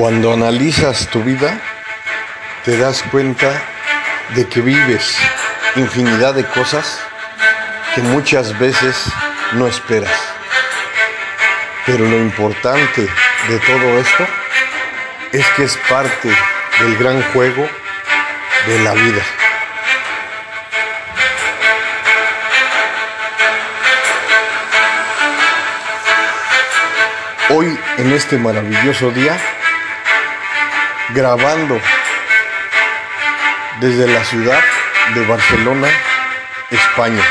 Cuando 0.00 0.32
analizas 0.32 1.08
tu 1.08 1.22
vida, 1.22 1.60
te 2.64 2.78
das 2.78 3.02
cuenta 3.10 3.52
de 4.34 4.48
que 4.48 4.62
vives 4.62 5.14
infinidad 5.76 6.32
de 6.32 6.46
cosas 6.46 6.98
que 7.94 8.00
muchas 8.00 8.58
veces 8.58 8.96
no 9.52 9.66
esperas. 9.66 10.18
Pero 11.84 12.08
lo 12.08 12.16
importante 12.16 13.02
de 13.48 13.58
todo 13.58 13.98
esto 13.98 14.26
es 15.32 15.46
que 15.48 15.64
es 15.64 15.76
parte 15.90 16.30
del 16.80 16.96
gran 16.96 17.22
juego 17.34 17.68
de 18.68 18.78
la 18.78 18.94
vida. 18.94 19.22
Hoy, 27.50 27.78
en 27.98 28.12
este 28.14 28.38
maravilloso 28.38 29.10
día, 29.10 29.38
grabando 31.14 31.80
desde 33.80 34.06
la 34.06 34.24
ciudad 34.24 34.60
de 35.14 35.26
Barcelona, 35.26 35.88
España. 36.70 37.22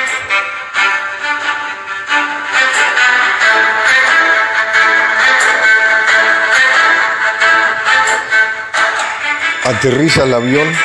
Aterriza 9.63 10.23
el 10.23 10.33
avión 10.33 10.75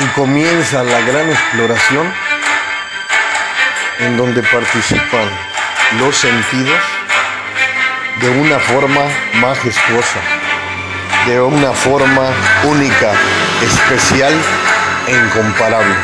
y 0.00 0.04
comienza 0.08 0.82
la 0.82 1.00
gran 1.00 1.30
exploración 1.30 2.12
en 4.00 4.16
donde 4.16 4.42
participan 4.42 5.28
los 6.00 6.16
sentidos 6.16 6.80
de 8.20 8.28
una 8.30 8.58
forma 8.58 9.02
majestuosa 9.34 10.37
de 11.28 11.42
una 11.42 11.74
forma 11.74 12.30
única, 12.64 13.12
especial 13.62 14.32
e 15.06 15.12
incomparable. 15.12 15.94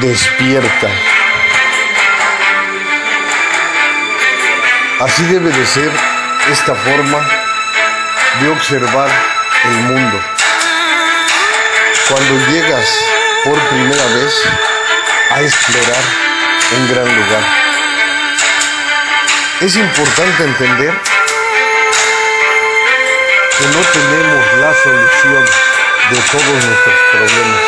Despierta. 0.00 0.88
Así 5.00 5.22
debe 5.26 5.50
de 5.52 5.64
ser 5.64 5.92
esta 6.50 6.74
forma 6.74 7.20
de 8.40 8.48
observar 8.48 9.08
el 9.64 9.76
mundo 9.92 10.37
cuando 12.08 12.46
llegas 12.50 12.88
por 13.44 13.60
primera 13.68 14.04
vez 14.06 14.34
a 15.30 15.42
explorar 15.42 16.04
un 16.76 16.88
gran 16.88 17.04
lugar. 17.04 17.44
Es 19.60 19.76
importante 19.76 20.44
entender 20.44 20.94
que 23.58 23.66
no 23.66 23.80
tenemos 23.92 24.54
la 24.58 24.74
solución 24.74 25.44
de 26.10 26.20
todos 26.32 26.64
nuestros 26.64 26.96
problemas. 27.12 27.62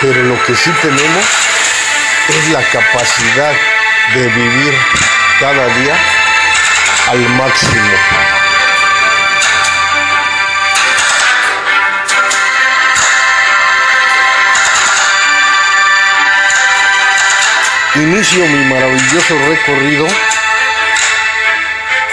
Pero 0.00 0.22
lo 0.24 0.42
que 0.44 0.54
sí 0.56 0.70
tenemos 0.82 1.24
es 2.28 2.48
la 2.50 2.62
capacidad 2.70 3.52
de 4.14 4.26
vivir 4.28 4.74
cada 5.38 5.66
día 5.74 5.96
al 7.08 7.20
máximo. 7.30 8.47
Inicio 17.98 18.46
mi 18.46 18.64
maravilloso 18.66 19.34
recorrido 19.48 20.06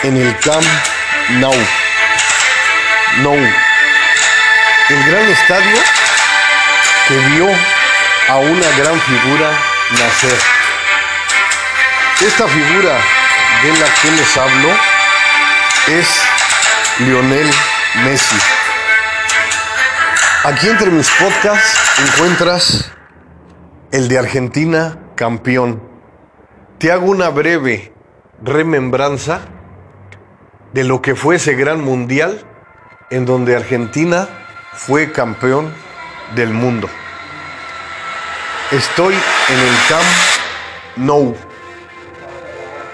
en 0.02 0.18
el 0.18 0.36
Camp 0.40 0.66
Nou. 1.40 1.56
Nou. 3.22 3.38
El 4.90 5.04
gran 5.06 5.30
estadio 5.30 5.78
que 7.08 7.16
vio 7.30 7.48
a 8.30 8.38
una 8.38 8.68
gran 8.80 9.00
figura 9.00 9.52
nacer. 9.92 10.40
Esta 12.22 12.48
figura 12.48 12.98
de 13.62 13.78
la 13.78 13.86
que 14.02 14.12
les 14.12 14.38
hablo 14.38 14.70
es 15.88 16.08
Lionel 16.98 17.52
Messi. 18.06 18.38
Aquí 20.46 20.68
entre 20.68 20.90
mis 20.90 21.12
podcasts 21.12 22.00
encuentras 22.00 22.92
el 23.92 24.08
de 24.08 24.18
Argentina 24.18 25.05
campeón. 25.16 25.82
Te 26.78 26.92
hago 26.92 27.06
una 27.08 27.30
breve 27.30 27.94
remembranza 28.44 29.42
de 30.74 30.84
lo 30.84 31.02
que 31.02 31.16
fue 31.16 31.38
ese 31.38 31.56
gran 31.56 31.84
mundial 31.84 32.44
en 33.10 33.26
donde 33.26 33.56
Argentina 33.56 34.28
fue 34.74 35.12
campeón 35.12 35.74
del 36.36 36.50
mundo. 36.50 36.90
Estoy 38.72 39.14
en 39.14 39.60
el 39.60 39.76
Camp 39.88 40.06
Nou, 40.98 41.36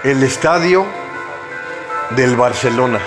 el 0.04 0.24
estadio 0.24 0.86
del 2.12 2.36
Barcelona. 2.36 3.00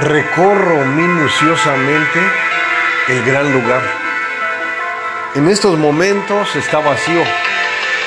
Recorro 0.00 0.84
minuciosamente 0.86 2.20
el 3.08 3.24
gran 3.24 3.52
lugar 3.52 4.03
en 5.34 5.48
estos 5.48 5.76
momentos 5.76 6.54
está 6.54 6.78
vacío, 6.78 7.22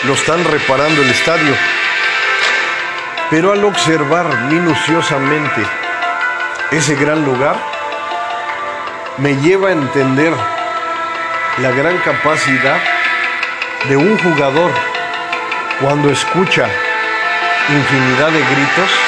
lo 0.06 0.14
están 0.14 0.44
reparando 0.46 1.02
el 1.02 1.10
estadio. 1.10 1.54
Pero 3.30 3.52
al 3.52 3.66
observar 3.66 4.44
minuciosamente 4.44 5.62
ese 6.72 6.96
gran 6.96 7.26
lugar, 7.26 7.58
me 9.18 9.36
lleva 9.38 9.70
a 9.70 9.74
entender 9.74 10.34
la 11.58 11.72
gran 11.72 11.98
capacidad 11.98 12.80
de 13.90 13.98
un 13.98 14.18
jugador 14.20 14.72
cuando 15.82 16.09
escucha 16.09 16.70
infinidad 17.70 18.30
de 18.32 18.40
gritos 18.40 19.06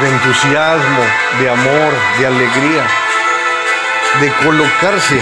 de 0.00 0.08
entusiasmo, 0.08 1.04
de 1.40 1.50
amor, 1.50 1.94
de 2.18 2.26
alegría, 2.26 2.86
de 4.20 4.32
colocarse 4.44 5.20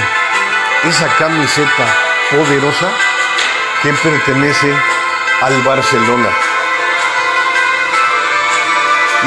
esa 0.84 1.08
camiseta 1.16 1.86
poderosa 2.30 2.88
que 3.82 3.92
pertenece 3.92 4.74
al 5.42 5.62
Barcelona. 5.62 6.28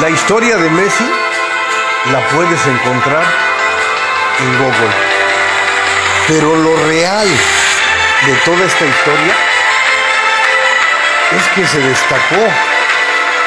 La 0.02 0.10
historia 0.10 0.58
de 0.58 0.70
Messi 0.70 1.10
la 2.12 2.20
puedes 2.28 2.66
encontrar 2.68 3.24
en 4.40 4.58
Google. 4.58 4.94
Pero 6.28 6.56
lo 6.56 6.76
real 6.88 7.28
de 8.26 8.34
toda 8.46 8.66
esta 8.66 8.86
historia 8.86 9.36
es 11.32 11.48
que 11.56 11.68
se 11.68 11.80
destacó 11.80 12.48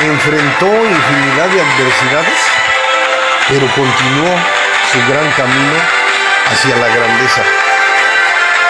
enfrentó 0.06 0.66
infinidad 0.66 1.46
de 1.48 1.60
adversidades, 1.60 2.40
pero 3.48 3.66
continuó 3.74 4.34
su 4.92 4.98
gran 5.12 5.30
camino 5.32 5.76
hacia 6.50 6.76
la 6.76 6.88
grandeza. 6.88 7.42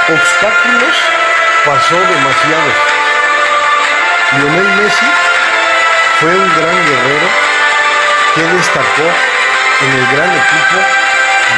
Obstáculos 0.08 0.96
pasó 1.64 1.94
demasiados. 1.94 2.74
Lionel 4.32 4.76
Messi 4.76 5.06
fue 6.20 6.30
un 6.30 6.48
gran 6.56 6.76
guerrero 6.86 7.28
que 8.34 8.42
destacó 8.56 9.06
en 9.82 9.92
el 9.92 10.06
gran 10.16 10.30
equipo 10.30 10.78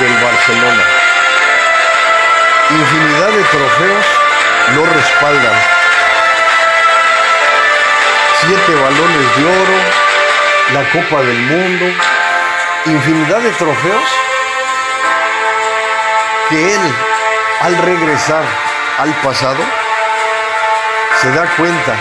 del 0.00 0.24
Barcelona. 0.24 0.84
Infinidad 2.70 3.28
de 3.28 3.42
trofeos 3.44 4.06
lo 4.74 4.84
respaldan 4.86 5.71
siete 8.44 8.74
balones 8.74 9.36
de 9.36 9.44
oro, 9.44 9.78
la 10.74 10.90
Copa 10.90 11.22
del 11.22 11.38
Mundo, 11.42 11.86
infinidad 12.86 13.38
de 13.38 13.50
trofeos 13.50 14.08
que 16.48 16.74
él, 16.74 16.80
al 17.60 17.78
regresar 17.78 18.42
al 18.98 19.10
pasado, 19.22 19.62
se 21.20 21.30
da 21.30 21.46
cuenta 21.56 21.94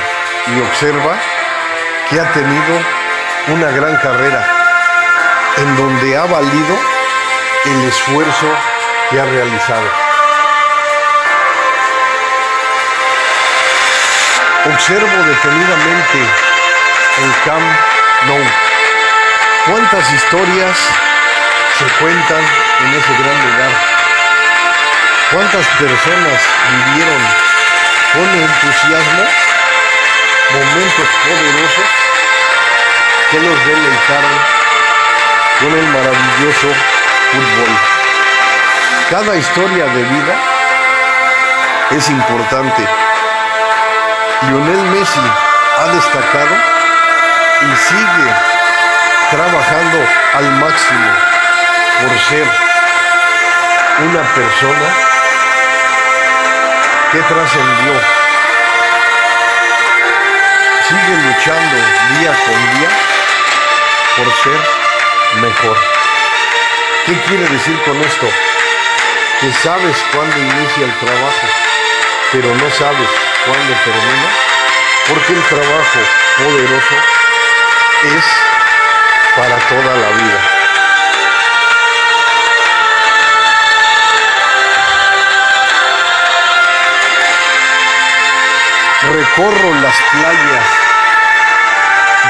y 0.47 0.61
observa 0.61 1.15
que 2.09 2.19
ha 2.19 2.33
tenido 2.33 2.79
una 3.49 3.69
gran 3.69 3.95
carrera 3.97 4.43
en 5.57 5.77
donde 5.77 6.17
ha 6.17 6.25
valido 6.25 6.75
el 7.65 7.88
esfuerzo 7.88 8.47
que 9.11 9.21
ha 9.21 9.25
realizado. 9.25 10.00
Observo 14.63 15.24
detenidamente 15.25 16.19
el 17.18 17.31
Camp 17.46 17.66
No. 18.28 18.36
¿Cuántas 19.66 20.13
historias 20.13 20.78
se 21.80 21.86
cuentan 22.00 22.44
en 22.86 22.94
ese 22.94 23.13
gran 23.18 23.38
lugar? 23.42 23.72
¿Cuántas 25.31 25.66
personas 25.66 26.42
vivieron 26.86 27.22
con 28.13 28.28
entusiasmo 28.40 29.24
momentos 30.54 31.08
poderosos 31.25 31.90
que 33.31 33.40
los 33.40 33.66
deleitaron 33.66 34.38
con 35.60 35.72
el 35.74 35.88
maravilloso 35.88 36.68
fútbol? 37.31 37.72
Cada 39.10 39.36
historia 39.38 39.86
de 39.86 40.04
vida 40.04 40.36
es 41.90 42.10
importante. 42.10 43.11
Lionel 44.43 44.81
Messi 44.89 45.19
ha 45.77 45.88
destacado 45.93 46.55
y 47.61 47.75
sigue 47.77 48.33
trabajando 49.29 49.99
al 50.33 50.51
máximo 50.53 51.11
por 52.01 52.19
ser 52.19 52.47
una 53.99 54.23
persona 54.33 54.88
que 57.11 57.19
trascendió. 57.19 57.93
Sigue 60.88 61.17
luchando 61.27 61.75
día 62.17 62.33
con 62.45 62.79
día 62.79 62.89
por 64.17 64.33
ser 64.41 64.59
mejor. 65.39 65.77
¿Qué 67.05 67.13
quiere 67.27 67.47
decir 67.47 67.79
con 67.83 68.01
esto? 68.01 68.27
Que 69.39 69.53
sabes 69.53 70.03
cuándo 70.11 70.35
inicia 70.35 70.85
el 70.85 70.97
trabajo, 70.97 71.47
pero 72.31 72.55
no 72.55 72.69
sabes 72.71 73.31
cuándo 73.45 73.73
termina, 73.83 74.29
porque 75.07 75.33
el 75.33 75.43
trabajo 75.43 75.99
poderoso 76.38 76.95
es 78.03 78.25
para 79.35 79.57
toda 79.67 79.95
la 79.95 80.09
vida. 80.09 80.61
Recorro 89.13 89.73
las 89.81 89.95
playas 90.11 90.65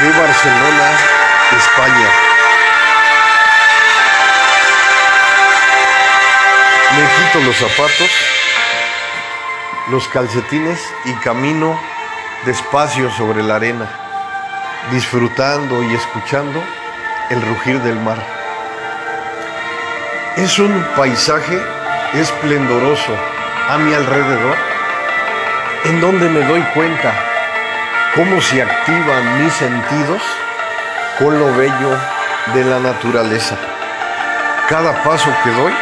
de 0.01 0.09
Barcelona, 0.09 0.91
España. 1.57 2.09
Me 6.95 7.07
quito 7.07 7.39
los 7.45 7.57
zapatos, 7.57 8.30
los 9.89 10.07
calcetines 10.09 10.79
y 11.05 11.13
camino 11.15 11.79
despacio 12.45 13.09
sobre 13.11 13.43
la 13.43 13.55
arena, 13.55 13.87
disfrutando 14.91 15.83
y 15.83 15.95
escuchando 15.95 16.61
el 17.29 17.41
rugir 17.41 17.79
del 17.81 17.99
mar. 17.99 18.17
Es 20.37 20.59
un 20.59 20.85
paisaje 20.95 21.59
esplendoroso 22.13 23.15
a 23.69 23.77
mi 23.77 23.93
alrededor 23.93 24.55
en 25.85 25.99
donde 25.99 26.29
me 26.29 26.41
doy 26.45 26.61
cuenta 26.73 27.13
cómo 28.15 28.41
se 28.41 28.61
activan 28.61 29.43
mis 29.43 29.53
sentidos 29.53 30.21
con 31.17 31.39
lo 31.39 31.55
bello 31.55 31.97
de 32.53 32.63
la 32.65 32.79
naturaleza. 32.79 33.57
Cada 34.69 35.03
paso 35.03 35.29
que 35.43 35.49
doy 35.51 35.73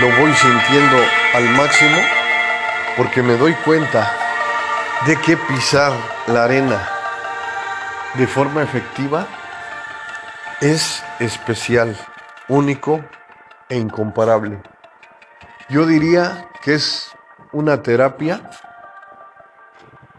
lo 0.00 0.16
voy 0.18 0.32
sintiendo 0.34 0.96
al 1.34 1.44
máximo 1.50 2.17
porque 2.98 3.22
me 3.22 3.36
doy 3.36 3.54
cuenta 3.64 4.12
de 5.06 5.14
que 5.20 5.36
pisar 5.36 5.92
la 6.26 6.44
arena 6.44 6.88
de 8.14 8.26
forma 8.26 8.60
efectiva 8.60 9.24
es 10.60 11.04
especial, 11.20 11.96
único 12.48 13.00
e 13.68 13.76
incomparable. 13.76 14.60
Yo 15.68 15.86
diría 15.86 16.48
que 16.60 16.74
es 16.74 17.12
una 17.52 17.84
terapia 17.84 18.50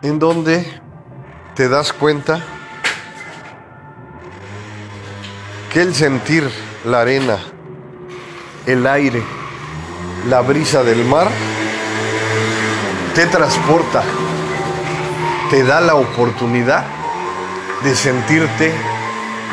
en 0.02 0.18
donde 0.18 0.82
te 1.56 1.68
das 1.68 1.92
cuenta 1.92 2.42
que 5.74 5.82
el 5.82 5.94
sentir 5.94 6.50
la 6.86 7.02
arena, 7.02 7.40
el 8.66 8.88
aire, 8.88 9.22
la 10.30 10.40
brisa 10.40 10.82
del 10.86 11.04
mar, 11.04 11.28
te 13.14 13.26
transporta, 13.26 14.04
te 15.50 15.64
da 15.64 15.82
la 15.82 15.96
oportunidad 15.96 16.86
de 17.84 17.96
sentirte 17.96 18.74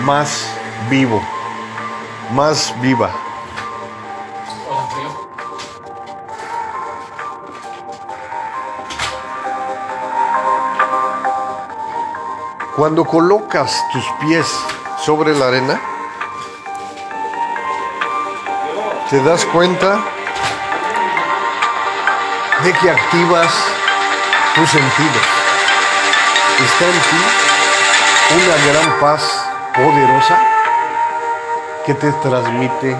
más 0.02 0.46
vivo, 0.90 1.22
más 2.32 2.74
viva. 2.80 3.10
Cuando 12.76 13.04
colocas 13.06 13.82
tus 13.90 14.04
pies 14.20 14.46
sobre 14.98 15.34
la 15.34 15.48
arena, 15.48 15.80
te 19.08 19.22
das 19.22 19.46
cuenta 19.46 19.98
de 22.66 22.72
que 22.72 22.90
activas 22.90 23.52
tus 24.56 24.68
sentidos. 24.68 25.26
Está 26.64 26.84
en 26.84 27.00
ti 27.00 27.22
una 28.42 28.56
gran 28.72 28.98
paz 28.98 29.22
poderosa 29.72 30.36
que 31.84 31.94
te 31.94 32.10
transmite 32.10 32.96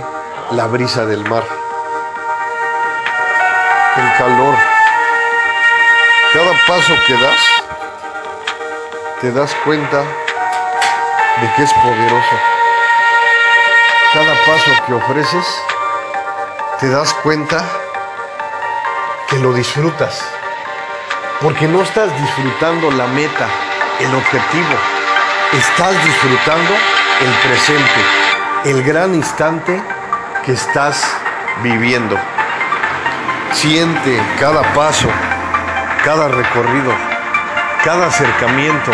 la 0.53 0.67
brisa 0.67 1.05
del 1.07 1.29
mar, 1.29 1.43
el 3.97 4.19
calor. 4.19 4.55
Cada 6.33 6.53
paso 6.69 6.95
que 7.05 7.15
das 7.15 7.41
te 9.21 9.33
das 9.33 9.53
cuenta 9.65 9.99
de 11.41 11.53
que 11.57 11.63
es 11.65 11.73
poderoso. 11.73 12.37
Cada 14.15 14.35
paso 14.47 14.71
que 14.87 14.95
ofreces, 14.95 15.47
te 16.79 16.89
das 16.89 17.13
cuenta 17.15 17.65
que 19.29 19.39
lo 19.39 19.53
disfrutas. 19.53 20.25
Porque 21.41 21.69
no 21.69 21.83
estás 21.83 22.11
disfrutando 22.21 22.91
la 22.91 23.07
meta, 23.09 23.47
el 24.01 24.15
objetivo. 24.15 24.77
Estás 25.53 25.93
disfrutando 26.05 26.75
el 27.21 27.49
presente, 27.49 28.01
el 28.65 28.83
gran 28.83 29.15
instante 29.15 29.83
que 30.45 30.53
estás 30.53 31.05
viviendo. 31.63 32.17
Siente 33.53 34.23
cada 34.39 34.63
paso, 34.75 35.09
cada 36.05 36.29
recorrido 36.29 36.93
cada 37.87 38.09
acercamiento 38.09 38.91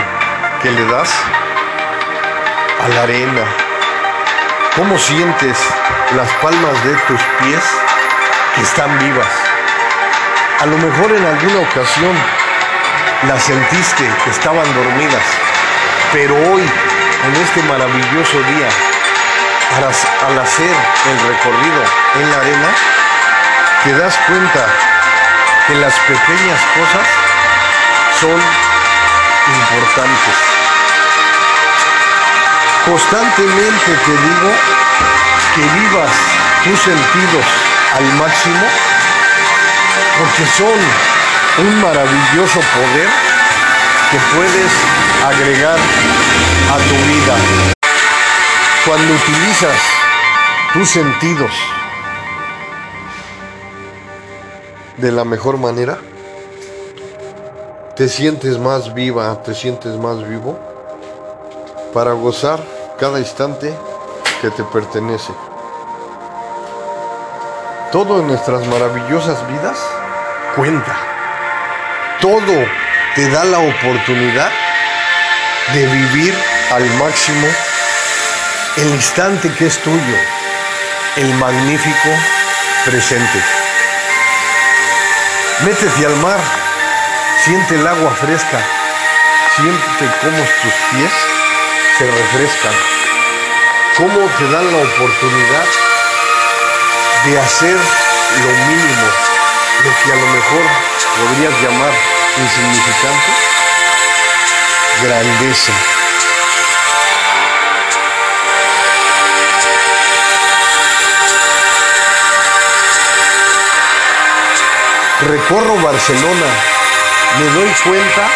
que 0.60 0.70
le 0.70 0.84
das 0.84 1.10
a 2.84 2.88
la 2.88 3.04
arena, 3.04 3.42
cómo 4.76 4.98
sientes 4.98 5.58
las 6.14 6.30
palmas 6.42 6.84
de 6.84 6.92
tus 7.06 7.22
pies 7.40 7.64
que 8.54 8.60
están 8.60 8.98
vivas. 8.98 9.51
A 10.62 10.66
lo 10.66 10.78
mejor 10.78 11.10
en 11.10 11.26
alguna 11.26 11.58
ocasión 11.68 12.14
las 13.26 13.42
sentiste 13.42 14.08
que 14.22 14.30
estaban 14.30 14.62
dormidas, 14.74 15.24
pero 16.12 16.36
hoy, 16.36 16.62
en 16.62 17.34
este 17.42 17.64
maravilloso 17.64 18.38
día, 18.38 18.68
al 20.24 20.38
hacer 20.38 20.70
el 21.10 21.18
recorrido 21.28 21.82
en 22.14 22.30
la 22.30 22.36
arena, 22.36 22.68
te 23.82 23.92
das 23.98 24.16
cuenta 24.28 24.66
que 25.66 25.74
las 25.74 25.94
pequeñas 25.98 26.60
cosas 26.78 27.08
son 28.20 28.40
importantes. 29.58 30.36
Constantemente 32.84 33.98
te 34.06 34.12
digo 34.12 34.52
que 35.56 35.62
vivas 35.80 36.12
tus 36.62 36.78
sentidos 36.78 37.46
al 37.96 38.04
máximo 38.14 38.91
porque 40.18 40.46
son 40.56 41.66
un 41.66 41.80
maravilloso 41.80 42.60
poder 42.60 43.08
que 44.10 44.18
puedes 44.34 44.72
agregar 45.24 45.78
a 46.70 46.76
tu 46.76 46.94
vida. 47.12 47.36
Cuando 48.86 49.14
utilizas 49.14 49.76
tus 50.72 50.88
sentidos 50.90 51.50
de 54.96 55.12
la 55.12 55.24
mejor 55.24 55.58
manera, 55.58 55.98
te 57.96 58.08
sientes 58.08 58.58
más 58.58 58.94
viva, 58.94 59.42
te 59.42 59.54
sientes 59.54 59.96
más 59.96 60.26
vivo 60.26 60.58
para 61.92 62.12
gozar 62.12 62.60
cada 62.98 63.18
instante 63.18 63.74
que 64.40 64.50
te 64.50 64.64
pertenece. 64.64 65.32
Todo 67.92 68.20
en 68.20 68.26
nuestras 68.26 68.66
maravillosas 68.68 69.46
vidas 69.48 69.76
cuenta. 70.56 70.96
Todo 72.22 72.66
te 73.14 73.28
da 73.28 73.44
la 73.44 73.58
oportunidad 73.58 74.50
de 75.74 75.86
vivir 75.86 76.34
al 76.70 76.86
máximo 76.94 77.46
el 78.78 78.88
instante 78.94 79.52
que 79.58 79.66
es 79.66 79.76
tuyo, 79.80 80.16
el 81.16 81.34
magnífico 81.34 82.08
presente. 82.86 83.38
Métete 85.66 86.06
al 86.06 86.16
mar, 86.16 86.40
siente 87.44 87.74
el 87.74 87.86
agua 87.86 88.10
fresca, 88.12 88.58
siente 89.54 90.16
cómo 90.22 90.38
tus 90.62 90.72
pies 90.92 91.12
se 91.98 92.10
refrescan, 92.10 92.74
cómo 93.98 94.26
te 94.38 94.50
dan 94.50 94.72
la 94.72 94.78
oportunidad 94.78 95.91
de 97.24 97.38
hacer 97.38 97.76
lo 97.76 98.50
mínimo, 98.66 99.06
lo 99.84 99.90
que 100.02 100.12
a 100.12 100.16
lo 100.16 100.26
mejor 100.26 100.62
podrías 101.16 101.62
llamar 101.62 101.92
insignificante, 102.36 103.32
grandeza. 105.02 105.72
Recorro 115.20 115.76
Barcelona, 115.76 116.46
me 117.38 117.44
doy 117.44 117.72
cuenta 117.84 118.28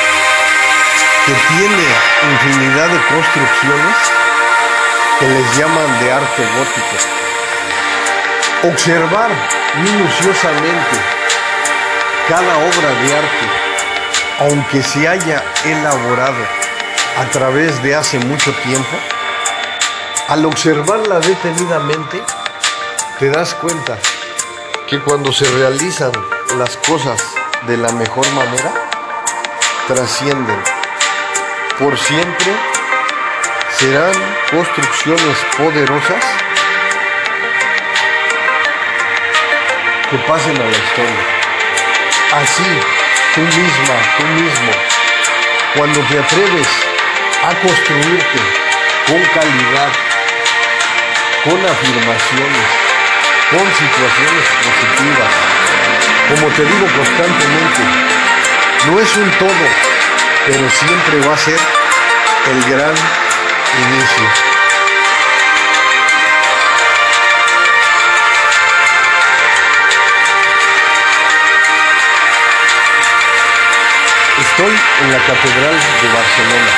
que 1.26 1.32
tiene 1.32 1.86
infinidad 2.30 2.88
de 2.88 3.00
construcciones 3.06 3.96
que 5.18 5.26
les 5.26 5.56
llaman 5.56 6.00
de 6.00 6.12
arte 6.12 6.42
gótico. 6.56 7.25
Observar 8.62 9.30
minuciosamente 9.82 10.96
cada 12.26 12.56
obra 12.56 12.88
de 13.02 13.14
arte, 13.14 13.46
aunque 14.40 14.82
se 14.82 15.06
haya 15.06 15.44
elaborado 15.64 16.42
a 17.18 17.24
través 17.26 17.82
de 17.82 17.94
hace 17.94 18.18
mucho 18.18 18.52
tiempo, 18.64 18.96
al 20.28 20.46
observarla 20.46 21.20
detenidamente, 21.20 22.22
te 23.18 23.30
das 23.30 23.54
cuenta 23.54 23.98
que 24.88 25.00
cuando 25.00 25.32
se 25.32 25.44
realizan 25.58 26.12
las 26.58 26.76
cosas 26.78 27.22
de 27.66 27.76
la 27.76 27.92
mejor 27.92 28.28
manera, 28.32 28.72
trascienden. 29.86 30.60
Por 31.78 31.96
siempre 31.98 32.52
serán 33.78 34.14
construcciones 34.50 35.36
poderosas 35.58 36.24
que 40.10 40.18
pasen 40.18 40.56
a 40.56 40.64
la 40.64 40.70
historia. 40.70 41.24
Así, 42.32 42.80
tú 43.34 43.40
misma, 43.40 43.96
tú 44.18 44.24
mismo, 44.40 44.72
cuando 45.74 46.00
te 46.00 46.18
atreves 46.18 46.68
a 47.42 47.54
construirte 47.54 48.40
con 49.06 49.22
calidad, 49.34 49.92
con 51.44 51.58
afirmaciones, 51.58 52.68
con 53.50 53.66
situaciones 53.66 54.46
positivas, 54.62 55.32
como 56.28 56.52
te 56.54 56.62
digo 56.62 56.86
constantemente, 56.96 57.82
no 58.86 59.00
es 59.00 59.16
un 59.16 59.30
todo, 59.38 59.66
pero 60.46 60.70
siempre 60.70 61.28
va 61.28 61.34
a 61.34 61.38
ser 61.38 61.58
el 62.52 62.70
gran 62.70 62.94
inicio. 62.94 64.45
Estoy 74.56 74.72
en 74.72 75.12
la 75.12 75.18
Catedral 75.18 75.74
de 75.74 76.08
Barcelona. 76.14 76.72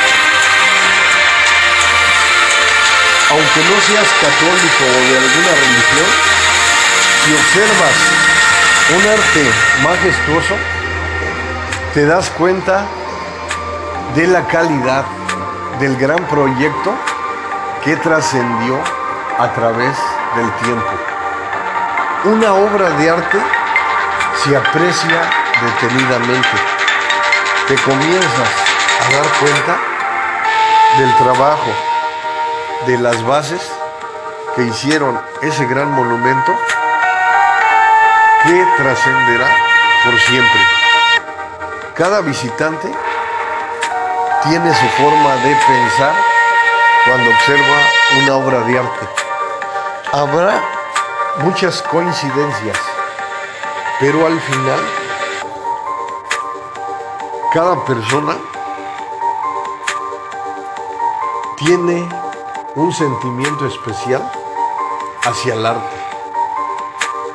Aunque 3.31 3.61
no 3.71 3.81
seas 3.87 4.09
católico 4.21 4.83
o 4.83 5.01
de 5.07 5.19
alguna 5.19 5.53
religión, 5.55 6.11
si 7.25 7.35
observas 7.35 7.95
un 8.97 9.09
arte 9.09 9.53
majestuoso, 9.85 10.57
te 11.95 12.07
das 12.07 12.29
cuenta 12.31 12.85
de 14.17 14.27
la 14.27 14.45
calidad 14.49 15.05
del 15.79 15.97
gran 15.99 16.27
proyecto 16.27 16.93
que 17.85 17.95
trascendió 17.95 18.77
a 19.39 19.53
través 19.53 19.97
del 20.35 20.51
tiempo. 20.65 20.91
Una 22.25 22.55
obra 22.55 22.91
de 22.91 23.09
arte 23.09 23.39
se 24.43 24.57
aprecia 24.57 25.31
detenidamente. 25.63 26.78
Te 27.69 27.77
comienzas 27.83 28.49
a 28.99 29.15
dar 29.15 29.27
cuenta 29.41 29.77
del 30.97 31.17
trabajo, 31.19 31.71
de 32.87 32.97
las 32.97 33.23
bases 33.27 33.61
que 34.57 34.63
hicieron 34.63 35.21
ese 35.43 35.67
gran 35.67 35.91
monumento 35.91 36.57
que 38.45 38.67
trascenderá 38.79 39.49
por 40.03 40.19
siempre. 40.19 40.61
Cada 41.95 42.23
visitante 42.23 42.91
tiene 44.45 44.75
su 44.75 44.89
forma 45.03 45.35
de 45.35 45.55
pensar 45.55 46.15
cuando 47.05 47.31
observa 47.31 47.77
una 48.23 48.37
obra 48.37 48.61
de 48.61 48.79
arte. 48.79 49.09
Habrá 50.13 50.63
muchas 51.41 51.83
coincidencias, 51.83 52.79
pero 54.01 54.27
al 54.27 54.41
final 54.41 54.98
cada 57.53 57.83
persona 57.87 58.37
tiene 61.57 62.07
un 62.75 62.93
sentimiento 62.93 63.67
especial 63.67 64.31
hacia 65.23 65.55
el 65.55 65.65
arte. 65.65 65.97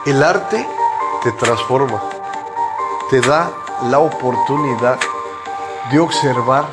El 0.05 0.21
arte 0.21 0.67
te 1.23 1.31
transforma, 1.31 2.01
te 3.09 3.21
da 3.21 3.51
la 3.89 3.99
oportunidad 3.99 4.99
de 5.91 5.99
observar 5.99 6.67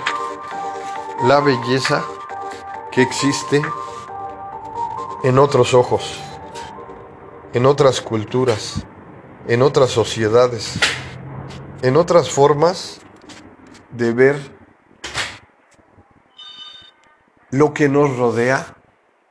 la 1.22 1.40
belleza 1.40 2.04
que 2.92 3.00
existe 3.00 3.62
en 5.22 5.38
otros 5.38 5.72
ojos, 5.72 6.20
en 7.54 7.64
otras 7.64 8.02
culturas, 8.02 8.84
en 9.48 9.62
otras 9.62 9.90
sociedades, 9.90 10.78
en 11.80 11.96
otras 11.96 12.30
formas 12.30 13.00
de 13.92 14.12
ver 14.12 14.36
lo 17.50 17.74
que 17.74 17.88
nos 17.88 18.16
rodea 18.16 18.76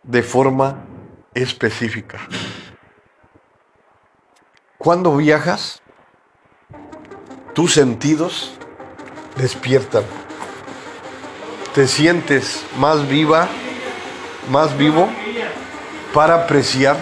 de 0.04 0.24
forma 0.24 0.86
específica. 1.34 2.20
Cuando 4.78 5.16
viajas, 5.16 5.82
tus 7.54 7.74
sentidos 7.74 8.54
despiertan. 9.38 10.04
Te 11.74 11.88
sientes 11.88 12.66
más 12.78 13.08
viva, 13.08 13.48
más 14.50 14.78
vivo 14.78 15.10
para 16.14 16.44
apreciar 16.44 16.98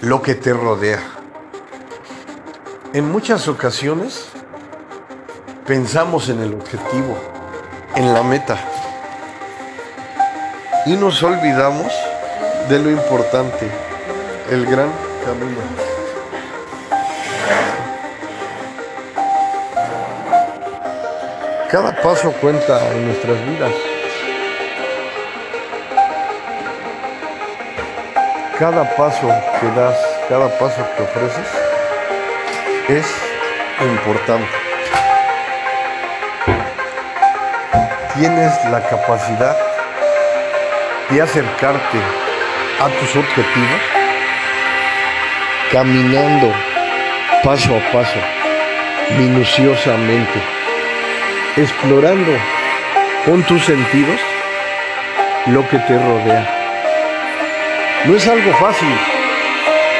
lo 0.00 0.22
que 0.22 0.34
te 0.34 0.52
rodea. 0.52 1.02
En 2.92 3.10
muchas 3.10 3.48
ocasiones 3.48 4.28
pensamos 5.66 6.28
en 6.28 6.42
el 6.42 6.54
objetivo, 6.54 7.16
en 7.94 8.12
la 8.12 8.22
meta, 8.22 8.58
y 10.84 10.92
nos 10.92 11.22
olvidamos 11.22 11.90
de 12.68 12.78
lo 12.78 12.90
importante, 12.90 13.66
el 14.50 14.66
gran 14.66 14.90
camino. 15.24 15.60
Cada 21.70 21.96
paso 22.02 22.30
cuenta 22.40 22.92
en 22.92 23.06
nuestras 23.06 23.46
vidas. 23.46 23.72
Cada 28.58 28.96
paso 28.96 29.26
que 29.60 29.66
das, 29.80 29.96
cada 30.28 30.48
paso 30.58 30.86
que 30.96 31.02
ofreces 31.02 31.48
es 32.88 33.06
importante. 33.82 34.73
Tienes 38.16 38.52
la 38.70 38.80
capacidad 38.80 39.56
de 41.10 41.20
acercarte 41.20 41.98
a 42.80 42.88
tus 42.88 43.16
objetivos 43.16 43.80
caminando 45.72 46.52
paso 47.42 47.76
a 47.76 47.92
paso, 47.92 48.18
minuciosamente 49.18 50.40
explorando 51.56 52.32
con 53.26 53.42
tus 53.44 53.64
sentidos 53.64 54.20
lo 55.46 55.68
que 55.68 55.78
te 55.78 55.98
rodea. 55.98 56.46
No 58.04 58.16
es 58.16 58.28
algo 58.28 58.52
fácil, 58.58 58.96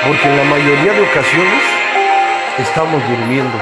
porque 0.06 0.28
en 0.28 0.36
la 0.36 0.44
mayoría 0.44 0.92
de 0.92 1.00
ocasiones 1.00 1.62
estamos 2.58 3.02
durmiendo 3.08 3.58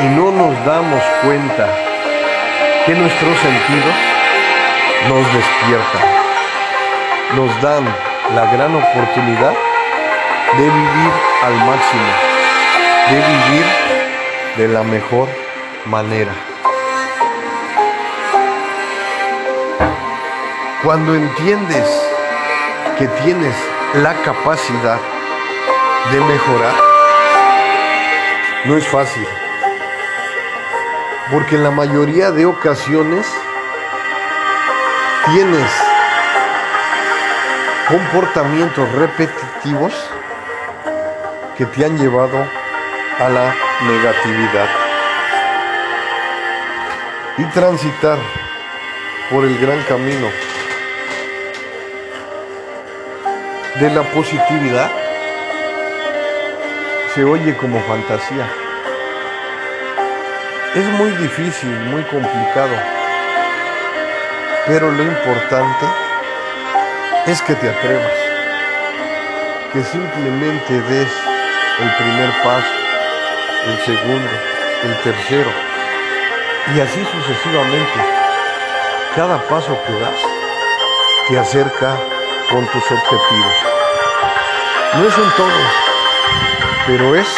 y 0.00 0.04
no 0.06 0.32
nos 0.32 0.64
damos 0.64 1.02
cuenta 1.22 1.81
que 2.86 2.94
nuestros 2.94 3.38
sentidos 3.38 3.94
nos 5.08 5.24
despiertan, 5.32 6.02
nos 7.36 7.62
dan 7.62 7.84
la 8.34 8.52
gran 8.52 8.74
oportunidad 8.74 9.52
de 10.56 10.64
vivir 10.64 11.12
al 11.44 11.54
máximo, 11.54 12.12
de 13.08 13.16
vivir 13.16 13.66
de 14.56 14.68
la 14.68 14.82
mejor 14.82 15.28
manera. 15.86 16.32
Cuando 20.82 21.14
entiendes 21.14 21.88
que 22.98 23.06
tienes 23.22 23.54
la 23.94 24.14
capacidad 24.24 24.98
de 26.10 26.20
mejorar, 26.20 26.74
no 28.64 28.76
es 28.76 28.86
fácil. 28.88 29.41
Porque 31.32 31.56
en 31.56 31.64
la 31.64 31.70
mayoría 31.70 32.30
de 32.30 32.44
ocasiones 32.44 33.26
tienes 35.24 35.70
comportamientos 37.88 38.92
repetitivos 38.92 39.94
que 41.56 41.64
te 41.64 41.86
han 41.86 41.96
llevado 41.96 42.36
a 43.18 43.28
la 43.30 43.54
negatividad. 43.80 44.68
Y 47.38 47.44
transitar 47.46 48.18
por 49.30 49.44
el 49.44 49.58
gran 49.58 49.82
camino 49.84 50.28
de 53.80 53.90
la 53.90 54.02
positividad 54.02 54.90
se 57.14 57.24
oye 57.24 57.56
como 57.56 57.80
fantasía. 57.84 58.61
Es 60.74 60.86
muy 60.86 61.10
difícil, 61.10 61.68
muy 61.90 62.02
complicado, 62.04 62.74
pero 64.66 64.90
lo 64.90 65.02
importante 65.02 65.84
es 67.26 67.42
que 67.42 67.54
te 67.54 67.68
atrevas, 67.68 68.12
que 69.70 69.82
simplemente 69.82 70.80
des 70.80 71.12
el 71.78 71.94
primer 71.96 72.30
paso, 72.42 72.72
el 73.66 73.78
segundo, 73.84 74.30
el 74.84 74.96
tercero, 75.02 75.50
y 76.74 76.80
así 76.80 77.04
sucesivamente. 77.04 78.00
Cada 79.14 79.42
paso 79.42 79.78
que 79.86 79.92
das 80.00 80.20
te 81.28 81.38
acerca 81.38 81.98
con 82.50 82.66
tus 82.68 82.82
objetivos. 82.82 83.54
No 84.94 85.06
es 85.06 85.18
un 85.18 85.30
todo, 85.36 85.62
pero 86.86 87.14
es 87.14 87.28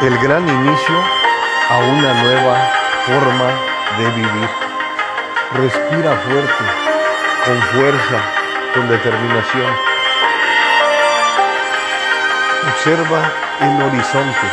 el 0.00 0.16
gran 0.20 0.48
inicio 0.48 1.21
a 1.72 1.78
una 1.78 2.12
nueva 2.22 2.70
forma 3.06 3.48
de 3.96 4.10
vivir. 4.10 4.48
Respira 5.54 6.14
fuerte, 6.18 6.64
con 7.46 7.62
fuerza, 7.72 8.18
con 8.74 8.88
determinación. 8.90 9.74
Observa 12.68 13.22
el 13.60 13.82
horizonte. 13.86 14.46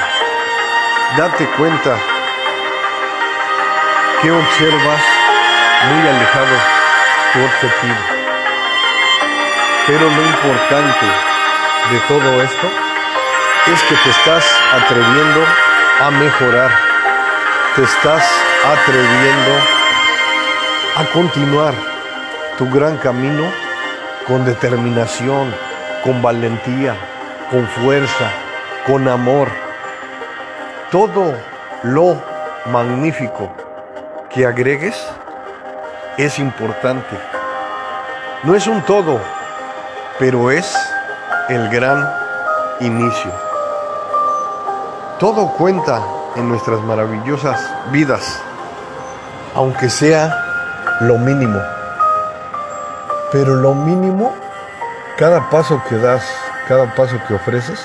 Date 1.17 1.45
cuenta 1.57 1.97
que 4.21 4.31
observas 4.31 5.01
muy 5.91 6.07
alejado 6.07 6.55
tu 7.33 7.43
objetivo. 7.43 8.03
Pero 9.87 10.09
lo 10.09 10.21
importante 10.21 11.05
de 11.91 11.99
todo 12.07 12.43
esto 12.43 12.67
es 13.67 13.83
que 13.83 13.95
te 13.95 14.09
estás 14.09 14.45
atreviendo 14.73 15.45
a 16.01 16.11
mejorar, 16.11 16.88
estás 17.83 18.23
atreviendo 18.65 19.51
a 20.97 21.05
continuar 21.13 21.73
tu 22.57 22.69
gran 22.69 22.97
camino 22.97 23.43
con 24.27 24.43
determinación, 24.43 25.53
con 26.03 26.21
valentía, 26.21 26.95
con 27.49 27.65
fuerza, 27.67 28.31
con 28.85 29.07
amor. 29.07 29.47
Todo 30.91 31.35
lo 31.83 32.21
magnífico 32.65 33.49
que 34.29 34.45
agregues 34.45 35.01
es 36.17 36.37
importante. 36.37 37.17
No 38.43 38.55
es 38.55 38.67
un 38.67 38.81
todo, 38.81 39.21
pero 40.17 40.51
es 40.51 40.75
el 41.47 41.69
gran 41.69 42.11
inicio. 42.81 43.31
Todo 45.17 45.53
cuenta 45.53 46.18
en 46.35 46.49
nuestras 46.49 46.81
maravillosas 46.81 47.59
vidas, 47.91 48.41
aunque 49.55 49.89
sea 49.89 50.35
lo 51.01 51.17
mínimo. 51.17 51.59
Pero 53.31 53.55
lo 53.55 53.73
mínimo, 53.73 54.35
cada 55.17 55.49
paso 55.49 55.81
que 55.87 55.95
das, 55.97 56.23
cada 56.67 56.93
paso 56.95 57.19
que 57.27 57.35
ofreces, 57.35 57.79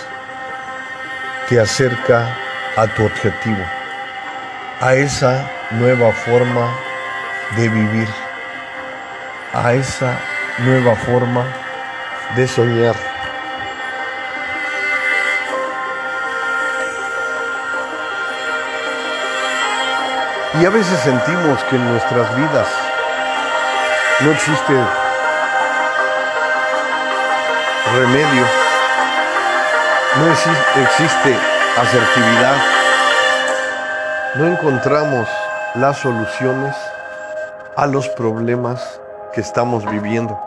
te 1.49 1.61
acerca 1.61 2.37
a 2.77 2.87
tu 2.87 3.05
objetivo, 3.05 3.65
a 4.81 4.95
esa 4.95 5.51
nueva 5.73 6.13
forma 6.13 6.69
de 7.57 7.69
vivir, 7.69 8.09
a 9.53 9.75
esa 9.75 10.19
nueva 10.59 10.97
forma 10.97 11.45
de 12.35 12.49
soñar. 12.49 13.14
Y 20.61 20.65
a 20.67 20.71
veces 20.71 21.01
sentimos 21.01 21.65
que 21.65 21.75
en 21.75 21.91
nuestras 21.91 22.37
vidas 22.37 22.69
no 24.21 24.31
existe 24.31 24.73
remedio, 27.93 28.45
no 30.17 30.31
existe 30.31 31.37
asertividad, 31.77 32.57
no 34.37 34.47
encontramos 34.47 35.29
las 35.75 35.99
soluciones 35.99 36.77
a 37.77 37.87
los 37.89 38.09
problemas 38.11 39.01
que 39.33 39.41
estamos 39.41 39.85
viviendo. 39.91 40.39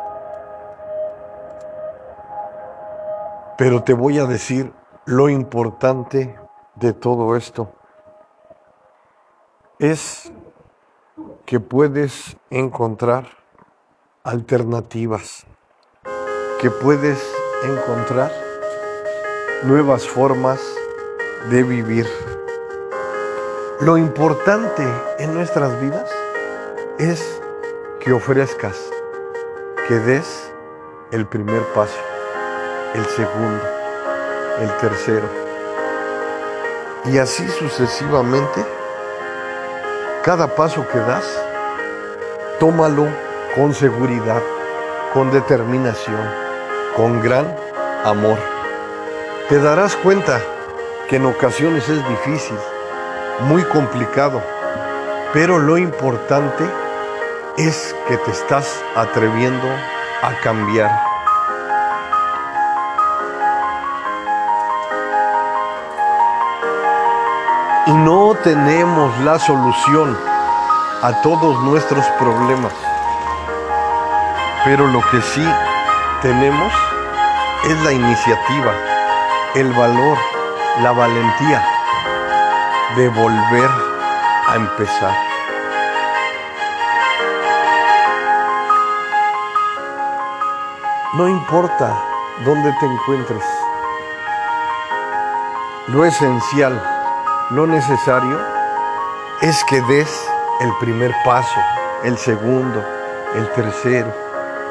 Pero 3.58 3.84
te 3.84 3.92
voy 3.92 4.20
a 4.20 4.26
decir 4.26 4.74
lo 5.04 5.28
importante 5.28 6.40
de 6.76 6.94
todo 6.94 7.36
esto 7.36 7.77
es 9.80 10.32
que 11.46 11.60
puedes 11.60 12.36
encontrar 12.50 13.28
alternativas, 14.24 15.46
que 16.60 16.72
puedes 16.72 17.24
encontrar 17.64 18.32
nuevas 19.64 20.08
formas 20.08 20.60
de 21.52 21.62
vivir. 21.62 22.08
Lo 23.80 23.98
importante 23.98 24.84
en 25.20 25.36
nuestras 25.36 25.80
vidas 25.80 26.10
es 26.98 27.40
que 28.00 28.14
ofrezcas, 28.14 28.90
que 29.88 30.00
des 30.00 30.52
el 31.12 31.28
primer 31.28 31.62
paso, 31.74 32.00
el 32.96 33.06
segundo, 33.06 33.64
el 34.60 34.78
tercero. 34.78 35.30
Y 37.06 37.20
así 37.20 37.48
sucesivamente 37.48 38.77
cada 40.28 40.54
paso 40.56 40.86
que 40.90 41.00
das, 41.00 41.24
tómalo 42.60 43.08
con 43.56 43.74
seguridad, 43.74 44.42
con 45.14 45.32
determinación, 45.32 46.20
con 46.98 47.22
gran 47.22 47.56
amor. 48.04 48.38
Te 49.48 49.58
darás 49.58 49.96
cuenta 49.96 50.42
que 51.08 51.16
en 51.16 51.28
ocasiones 51.28 51.88
es 51.88 52.06
difícil, 52.10 52.58
muy 53.44 53.64
complicado, 53.64 54.42
pero 55.32 55.60
lo 55.60 55.78
importante 55.78 56.66
es 57.58 57.96
que 58.10 58.18
te 58.18 58.32
estás 58.32 58.84
atreviendo 58.98 59.66
a 60.24 60.34
cambiar. 60.44 61.07
No 67.94 68.36
tenemos 68.44 69.18
la 69.20 69.40
solución 69.40 70.18
a 71.02 71.22
todos 71.22 71.64
nuestros 71.64 72.06
problemas. 72.20 72.74
Pero 74.66 74.88
lo 74.88 75.02
que 75.10 75.22
sí 75.22 75.48
tenemos 76.22 76.74
es 77.64 77.82
la 77.84 77.94
iniciativa, 77.94 78.74
el 79.56 79.72
valor, 79.72 80.18
la 80.82 80.92
valentía 80.92 81.66
de 82.98 83.08
volver 83.08 83.70
a 84.50 84.56
empezar. 84.56 85.16
No 91.14 91.30
importa 91.30 91.98
dónde 92.44 92.74
te 92.82 92.86
encuentres, 92.86 93.44
lo 95.88 96.04
esencial 96.04 96.97
lo 97.52 97.66
necesario 97.66 98.40
es 99.42 99.64
que 99.64 99.82
des 99.84 100.28
el 100.60 100.72
primer 100.80 101.14
paso, 101.24 101.60
el 102.04 102.18
segundo, 102.18 102.84
el 103.36 103.48
tercero, 103.52 104.14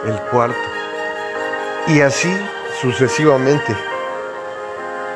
el 0.05 0.21
cuarto. 0.31 0.59
Y 1.87 2.01
así 2.01 2.31
sucesivamente. 2.81 3.75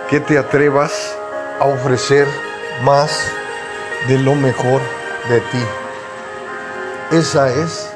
Que 0.09 0.20
te 0.20 0.38
atrevas 0.38 1.16
a 1.61 1.66
ofrecer 1.66 2.27
más 2.83 3.31
de 4.09 4.18
lo 4.18 4.35
mejor 4.35 4.81
de 5.29 5.40
ti. 5.40 5.64
Esa 7.12 7.49
es 7.51 7.92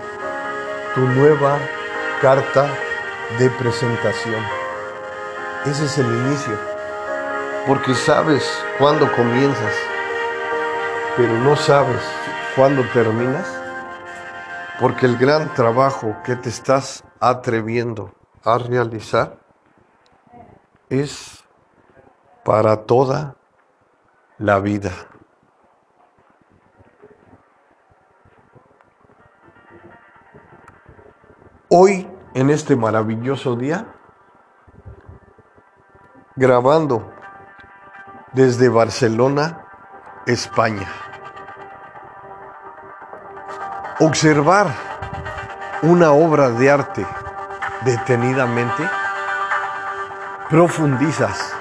tu 0.95 1.01
nueva 1.01 1.59
carta 2.21 2.69
de 3.39 3.49
presentación. 3.51 4.45
Ese 5.65 5.87
es 5.87 5.99
el 5.99 6.07
inicio. 6.07 6.74
Porque 7.67 7.95
sabes 7.95 8.45
cuándo 8.77 9.11
comienzas, 9.17 9.75
pero 11.17 11.33
no 11.39 11.57
sabes 11.57 12.03
cuándo 12.55 12.83
terminas. 12.93 13.49
Porque 14.79 15.07
el 15.07 15.17
gran 15.17 15.55
trabajo 15.55 16.15
que 16.25 16.37
te 16.37 16.51
estás 16.51 17.03
atreviendo 17.21 18.13
a 18.45 18.59
realizar 18.59 19.39
es 20.91 21.43
para 22.45 22.85
toda 22.85 23.37
la 24.37 24.59
vida. 24.59 24.91
Hoy, 31.71 32.11
en 32.35 32.51
este 32.51 32.77
maravilloso 32.77 33.57
día, 33.57 33.87
grabando 36.37 37.14
desde 38.35 38.69
Barcelona, 38.69 39.61
España. 40.27 40.89
Observar 44.01 44.67
una 45.83 46.11
obra 46.11 46.51
de 46.51 46.69
arte 46.69 47.07
detenidamente, 47.83 48.91
profundizas, 50.51 51.55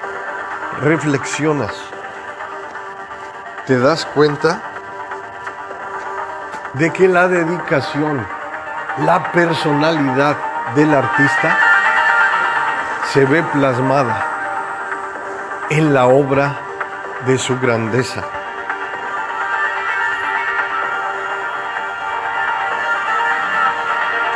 reflexionas, 0.80 1.72
te 3.66 3.78
das 3.78 4.04
cuenta 4.06 4.60
de 6.74 6.92
que 6.92 7.06
la 7.06 7.28
dedicación, 7.28 8.26
la 9.04 9.30
personalidad 9.30 10.36
del 10.74 10.92
artista 10.92 11.56
se 13.12 13.24
ve 13.26 13.44
plasmada 13.52 14.26
en 15.70 15.94
la 15.94 16.06
obra 16.06 16.63
de 17.26 17.38
su 17.38 17.58
grandeza. 17.58 18.22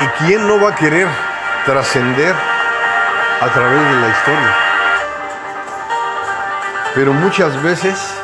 ¿Y 0.00 0.06
quién 0.24 0.46
no 0.46 0.60
va 0.60 0.70
a 0.70 0.74
querer 0.74 1.08
trascender 1.66 2.34
a 3.40 3.48
través 3.48 3.90
de 3.90 4.00
la 4.00 4.08
historia? 4.08 4.56
Pero 6.94 7.12
muchas 7.12 7.62
veces 7.62 8.14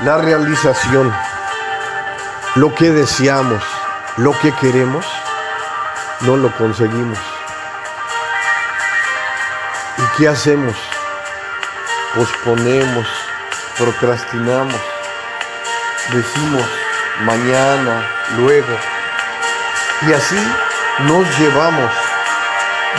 la 0.00 0.18
realización, 0.18 1.12
lo 2.56 2.74
que 2.74 2.90
deseamos, 2.90 3.62
lo 4.16 4.38
que 4.40 4.52
queremos, 4.52 5.06
no 6.20 6.36
lo 6.36 6.50
conseguimos. 6.56 7.18
¿Y 9.98 10.18
qué 10.18 10.28
hacemos? 10.28 10.76
Posponemos, 12.14 13.21
procrastinamos, 13.78 14.80
decimos 16.12 16.64
mañana, 17.20 18.06
luego. 18.36 18.76
Y 20.06 20.12
así 20.12 20.36
nos 21.00 21.38
llevamos 21.38 21.90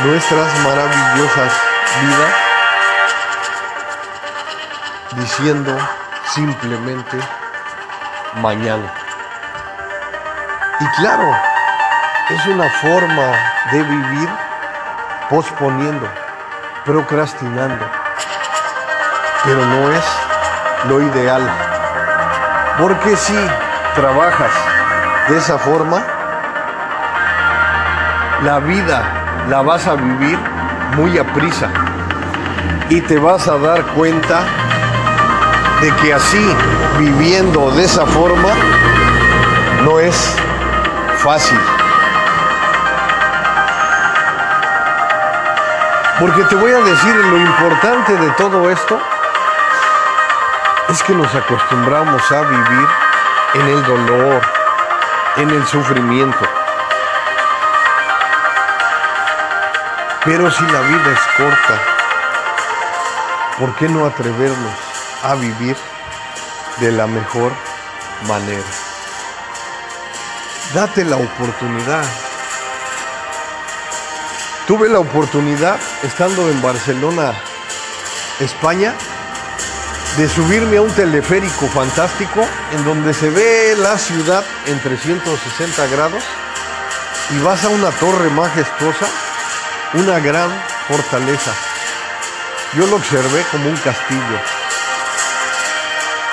nuestras 0.06 0.60
maravillosas 0.60 1.54
vidas 2.02 2.34
diciendo 5.16 5.78
simplemente 6.34 7.18
mañana. 8.36 8.92
Y 10.80 10.88
claro, 11.02 11.32
es 12.30 12.46
una 12.48 12.70
forma 12.70 13.32
de 13.72 13.84
vivir 13.84 14.30
posponiendo, 15.30 16.08
procrastinando, 16.86 17.86
pero 19.44 19.66
no 19.66 19.92
es 19.92 20.23
lo 20.88 21.02
ideal. 21.02 21.41
Porque 22.80 23.15
si 23.15 23.38
trabajas 23.96 24.52
de 25.30 25.38
esa 25.38 25.58
forma, 25.58 26.04
la 28.43 28.60
vida 28.60 29.04
la 29.50 29.62
vas 29.62 29.88
a 29.88 29.96
vivir 29.96 30.38
muy 30.98 31.17
a 31.17 31.24
prisa 31.34 31.69
y 32.89 33.02
te 33.02 33.17
vas 33.17 33.48
a 33.48 33.58
dar 33.58 33.84
cuenta 33.96 34.41
de 35.82 35.91
que 35.96 36.13
así, 36.13 36.56
viviendo 36.98 37.72
de 37.72 37.84
esa 37.84 38.06
forma, 38.06 38.50
no 39.84 40.00
es 40.00 40.36
fácil. 41.17 41.60
Porque 46.19 46.43
te 46.43 46.56
voy 46.56 46.72
a 46.72 46.80
decir, 46.80 47.15
lo 47.15 47.38
importante 47.38 48.15
de 48.15 48.30
todo 48.32 48.69
esto 48.69 49.00
es 50.94 51.02
que 51.02 51.14
nos 51.14 51.34
acostumbramos 51.34 52.32
a 52.32 52.42
vivir 52.42 52.88
en 53.56 53.68
el 53.68 53.84
dolor, 53.84 54.42
en 55.38 55.50
el 55.50 55.66
sufrimiento. 55.66 56.46
Pero 60.24 60.52
si 60.52 60.64
la 60.68 60.82
vida 60.82 61.12
es 61.12 61.20
corta, 61.36 61.80
¿por 63.58 63.76
qué 63.76 63.90
no 63.90 64.06
atrevernos 64.06 64.74
a 65.24 65.34
vivir 65.34 65.76
de 66.78 66.92
la 66.92 67.08
mejor 67.08 67.52
manera? 68.28 68.64
Date 70.76 71.06
la 71.06 71.18
oportunidad. 71.18 72.06
Tuve 74.68 74.90
la 74.90 75.00
oportunidad, 75.00 75.80
estando 76.04 76.50
en 76.52 76.62
Barcelona, 76.62 77.34
España, 78.40 78.94
de 80.17 80.30
subirme 80.30 80.78
a 80.78 80.82
un 80.82 80.91
teleférico 80.91 81.67
fantástico 81.67 82.45
en 82.71 82.84
donde 82.86 83.13
se 83.13 83.30
ve 83.30 83.76
la 83.78 83.97
ciudad 83.97 84.43
en 84.67 84.80
360 84.80 85.88
grados 85.88 86.23
y 87.32 87.39
vas 87.39 87.63
a 87.63 87.69
una 87.69 87.89
torre 87.91 88.30
majestuosa 88.30 89.08
una 89.93 90.19
gran 90.19 90.49
fortaleza. 90.88 91.52
Yo 92.73 92.88
lo 92.88 92.95
observé 92.95 93.43
como 93.52 93.69
un 93.69 93.78
castillo. 93.78 94.39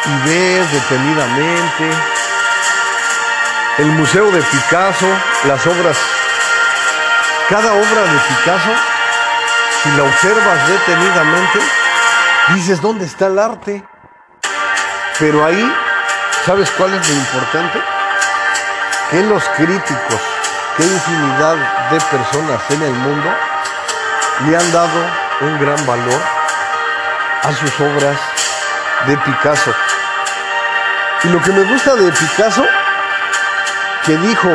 Y 0.06 0.28
ves 0.28 0.72
detenidamente 0.72 1.90
el 3.78 3.86
Museo 3.86 4.30
de 4.30 4.40
Picasso, 4.42 5.06
las 5.44 5.66
obras, 5.66 5.96
cada 7.50 7.74
obra 7.74 8.02
de 8.02 8.18
Picasso, 8.28 8.70
si 9.82 9.90
la 9.90 10.04
observas 10.04 10.68
detenidamente, 10.68 11.58
dices, 12.48 12.81
¿dónde 12.81 13.05
está 13.05 13.26
el 13.26 13.38
arte? 13.38 13.85
Pero 15.18 15.44
ahí, 15.44 15.76
¿sabes 16.44 16.70
cuál 16.72 16.94
es 16.94 17.09
lo 17.09 17.14
importante? 17.14 17.81
Que 19.11 19.22
los 19.24 19.44
críticos, 19.50 20.20
que 20.76 20.85
infinidad 20.85 21.57
de 21.90 22.00
personas 22.00 22.61
en 22.70 22.83
el 22.83 22.92
mundo 22.92 23.31
le 24.46 24.57
han 24.57 24.72
dado 24.72 25.07
un 25.42 25.61
gran 25.61 25.87
valor 25.87 26.20
a 27.42 27.53
sus 27.53 27.81
obras 27.81 28.18
de 29.07 29.16
Picasso. 29.18 29.74
Y 31.24 31.29
lo 31.29 31.40
que 31.42 31.53
me 31.53 31.64
gusta 31.64 31.94
de 31.96 32.11
Picasso, 32.12 32.64
que 34.05 34.16
dijo 34.16 34.48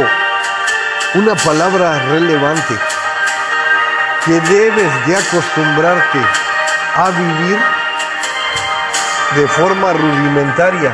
una 1.16 1.36
palabra 1.36 2.00
relevante, 2.10 2.78
que 4.26 4.40
debes 4.42 5.08
de 5.08 5.16
acostumbrarte 5.16 6.20
a 6.96 7.10
vivir 7.12 7.75
de 9.34 9.48
forma 9.48 9.94
rudimentaria, 9.94 10.94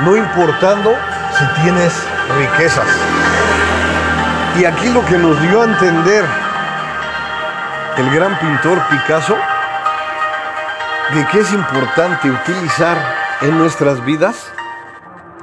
no 0.00 0.16
importando 0.16 0.94
si 1.38 1.62
tienes 1.62 1.92
riquezas. 2.38 2.86
Y 4.58 4.64
aquí 4.64 4.88
lo 4.90 5.04
que 5.06 5.18
nos 5.18 5.40
dio 5.40 5.62
a 5.62 5.64
entender 5.64 6.24
el 7.96 8.10
gran 8.14 8.38
pintor 8.38 8.80
Picasso, 8.88 9.36
de 11.14 11.26
que 11.26 11.40
es 11.40 11.52
importante 11.52 12.30
utilizar 12.30 12.96
en 13.40 13.58
nuestras 13.58 14.04
vidas 14.04 14.52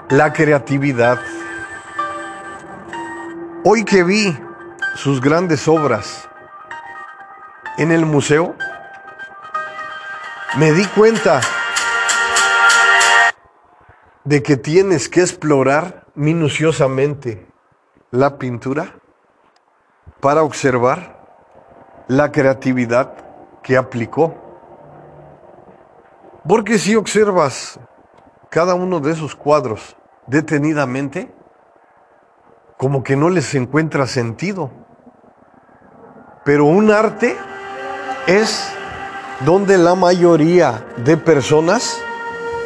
la 0.10 0.32
creatividad. 0.32 1.20
Hoy 3.64 3.84
que 3.84 4.04
vi 4.04 4.38
sus 4.96 5.22
grandes 5.22 5.68
obras 5.68 6.28
en 7.78 7.92
el 7.92 8.06
museo, 8.06 8.56
me 10.56 10.72
di 10.72 10.86
cuenta 10.86 11.42
de 14.24 14.44
que 14.44 14.58
tienes 14.58 15.10
que 15.10 15.22
explorar 15.22 16.06
minuciosamente 16.16 17.48
la 18.12 18.38
pintura 18.38 18.96
para 20.20 20.44
observar 20.44 21.22
la 22.08 22.32
creatividad 22.32 23.14
que 23.64 23.78
aplicó. 23.78 24.36
Porque 26.48 26.78
si 26.78 26.96
observas 26.96 27.80
cada 28.50 28.74
uno 28.76 29.00
de 29.00 29.12
esos 29.12 29.36
cuadros 29.36 29.96
detenidamente, 30.28 31.34
como 32.78 33.04
que 33.04 33.16
no 33.16 33.30
les 33.30 33.54
encuentra 33.56 34.08
sentido. 34.08 34.72
Pero 36.44 36.66
un 36.66 36.92
arte 36.92 37.38
es 38.28 38.72
donde 39.46 39.78
la 39.78 39.96
mayoría 39.96 40.86
de 40.98 41.18
personas 41.18 42.02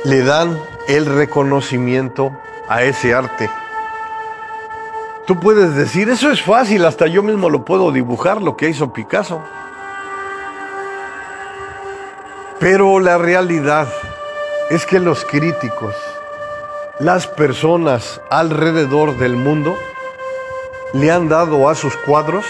le 0.05 0.23
dan 0.23 0.57
el 0.87 1.05
reconocimiento 1.05 2.31
a 2.67 2.83
ese 2.83 3.13
arte. 3.13 3.49
Tú 5.25 5.39
puedes 5.39 5.75
decir, 5.75 6.09
eso 6.09 6.29
es 6.29 6.41
fácil, 6.41 6.85
hasta 6.85 7.07
yo 7.07 7.23
mismo 7.23 7.49
lo 7.49 7.65
puedo 7.65 7.91
dibujar, 7.91 8.41
lo 8.41 8.55
que 8.55 8.69
hizo 8.69 8.93
Picasso. 8.93 9.41
Pero 12.59 12.99
la 12.99 13.17
realidad 13.17 13.87
es 14.69 14.85
que 14.85 14.99
los 14.99 15.25
críticos, 15.25 15.95
las 16.99 17.27
personas 17.27 18.21
alrededor 18.29 19.17
del 19.17 19.35
mundo, 19.35 19.75
le 20.93 21.11
han 21.11 21.27
dado 21.27 21.69
a 21.69 21.75
sus 21.75 21.95
cuadros 21.97 22.45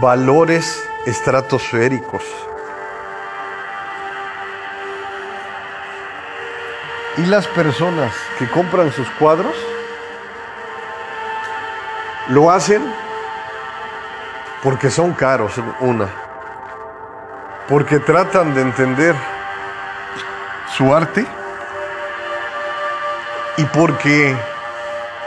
valores 0.00 0.82
estratosféricos. 1.06 2.22
Y 7.16 7.26
las 7.26 7.46
personas 7.46 8.12
que 8.38 8.48
compran 8.48 8.92
sus 8.92 9.08
cuadros 9.10 9.54
lo 12.28 12.50
hacen 12.50 12.82
porque 14.62 14.90
son 14.90 15.12
caros, 15.12 15.52
una, 15.80 16.08
porque 17.68 17.98
tratan 17.98 18.54
de 18.54 18.62
entender 18.62 19.14
su 20.76 20.94
arte 20.94 21.24
y 23.58 23.64
porque 23.66 24.36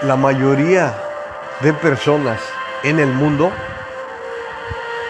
la 0.01 0.15
mayoría 0.15 0.93
de 1.61 1.71
personas 1.71 2.39
en 2.83 2.99
el 2.99 3.13
mundo 3.13 3.51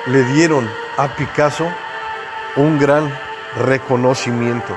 le 0.05 0.23
dieron 0.25 0.69
a 0.97 1.07
Picasso 1.07 1.67
un 2.55 2.77
gran 2.79 3.11
reconocimiento. 3.65 4.75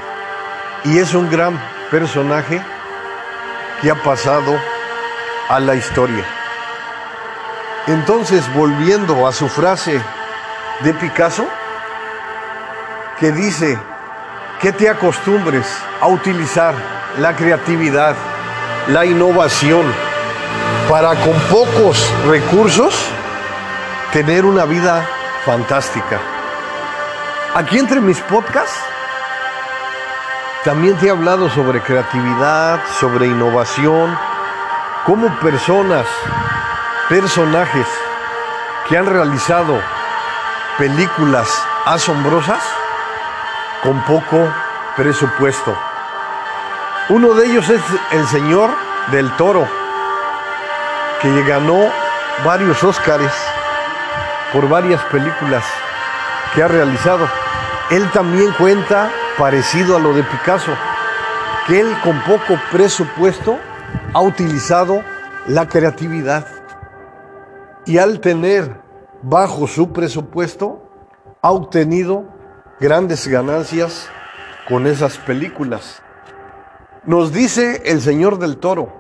Y 0.85 0.99
es 0.99 1.15
un 1.15 1.31
gran 1.31 1.61
personaje 1.90 2.62
que 3.81 3.90
ha 3.90 3.96
pasado 3.96 4.59
a 5.48 5.59
la 5.61 5.74
historia. 5.74 6.24
Entonces, 7.87 8.42
volviendo 8.55 9.26
a 9.26 9.33
su 9.33 9.48
frase 9.48 10.00
de 10.81 10.94
Picasso, 10.94 11.46
que 13.18 13.33
dice 13.33 13.79
que 14.61 14.72
te 14.72 14.88
acostumbres 14.88 15.66
a 16.00 16.07
utilizar 16.07 16.74
la 17.18 17.35
creatividad, 17.35 18.14
la 18.88 19.05
innovación, 19.05 19.85
para 20.88 21.14
con 21.16 21.35
pocos 21.50 22.12
recursos 22.26 22.94
tener 24.12 24.44
una 24.44 24.64
vida 24.64 25.07
fantástica. 25.44 26.18
Aquí 27.55 27.79
entre 27.79 28.00
mis 28.00 28.20
podcasts 28.20 28.79
también 30.64 30.96
te 30.99 31.07
he 31.07 31.11
hablado 31.11 31.49
sobre 31.49 31.81
creatividad, 31.81 32.81
sobre 32.99 33.27
innovación, 33.27 34.16
cómo 35.07 35.35
personas, 35.40 36.07
personajes 37.09 37.87
que 38.87 38.99
han 38.99 39.07
realizado 39.07 39.81
películas 40.77 41.49
asombrosas 41.87 42.62
con 43.83 44.03
poco 44.03 44.53
presupuesto. 44.96 45.75
Uno 47.09 47.33
de 47.35 47.46
ellos 47.46 47.68
es 47.70 47.81
el 48.11 48.27
señor 48.29 48.70
del 49.11 49.31
toro, 49.37 49.66
que 51.23 51.42
ganó 51.44 51.90
varios 52.44 52.85
Óscares 52.85 53.33
por 54.53 54.68
varias 54.68 55.03
películas 55.05 55.64
que 56.55 56.62
ha 56.62 56.68
realizado. 56.68 57.27
Él 57.90 58.09
también 58.11 58.53
cuenta 58.53 59.11
parecido 59.40 59.96
a 59.96 59.98
lo 59.98 60.12
de 60.12 60.22
Picasso, 60.22 60.70
que 61.66 61.81
él 61.81 61.96
con 62.05 62.20
poco 62.24 62.61
presupuesto 62.70 63.57
ha 64.12 64.20
utilizado 64.20 65.03
la 65.46 65.66
creatividad 65.66 66.46
y 67.87 67.96
al 67.96 68.20
tener 68.20 68.83
bajo 69.22 69.66
su 69.66 69.94
presupuesto 69.94 70.83
ha 71.40 71.53
obtenido 71.53 72.26
grandes 72.81 73.26
ganancias 73.29 74.11
con 74.68 74.87
esas 74.87 75.16
películas. 75.16 76.03
Nos 77.07 77.33
dice 77.33 77.81
el 77.87 78.03
Señor 78.03 78.38
del 78.38 78.59
Toro 78.59 78.92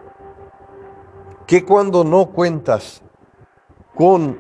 que 1.46 1.66
cuando 1.66 2.02
no 2.02 2.30
cuentas 2.30 3.02
con 3.94 4.38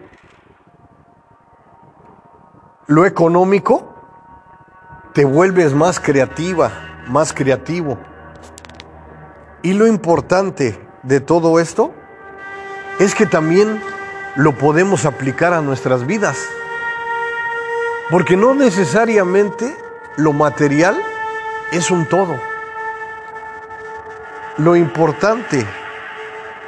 lo 2.86 3.04
económico, 3.04 3.89
te 5.20 5.26
vuelves 5.26 5.74
más 5.74 6.00
creativa, 6.00 6.72
más 7.06 7.34
creativo. 7.34 7.98
Y 9.60 9.74
lo 9.74 9.86
importante 9.86 10.80
de 11.02 11.20
todo 11.20 11.60
esto 11.60 11.92
es 12.98 13.14
que 13.14 13.26
también 13.26 13.82
lo 14.36 14.56
podemos 14.56 15.04
aplicar 15.04 15.52
a 15.52 15.60
nuestras 15.60 16.06
vidas. 16.06 16.38
Porque 18.08 18.34
no 18.34 18.54
necesariamente 18.54 19.76
lo 20.16 20.32
material 20.32 20.96
es 21.70 21.90
un 21.90 22.06
todo. 22.06 22.40
Lo 24.56 24.74
importante 24.74 25.66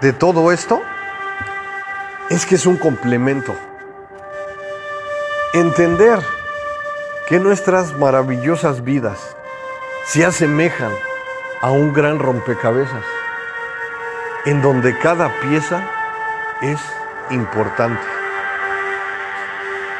de 0.02 0.12
todo 0.12 0.52
esto 0.52 0.82
es 2.28 2.44
que 2.44 2.56
es 2.56 2.66
un 2.66 2.76
complemento. 2.76 3.56
Entender 5.54 6.20
que 7.28 7.38
nuestras 7.38 7.96
maravillosas 7.96 8.82
vidas 8.82 9.36
se 10.06 10.24
asemejan 10.24 10.92
a 11.60 11.70
un 11.70 11.92
gran 11.92 12.18
rompecabezas, 12.18 13.04
en 14.44 14.60
donde 14.60 14.98
cada 14.98 15.28
pieza 15.40 15.82
es 16.60 16.80
importante. 17.30 18.02